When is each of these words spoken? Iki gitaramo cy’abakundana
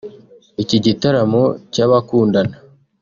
Iki 0.63 0.77
gitaramo 0.85 1.43
cy’abakundana 1.73 2.55